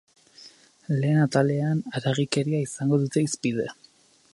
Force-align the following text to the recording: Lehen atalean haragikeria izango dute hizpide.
Lehen 1.03 1.21
atalean 1.25 1.85
haragikeria 1.99 2.65
izango 2.71 3.03
dute 3.05 3.27
hizpide. 3.27 3.73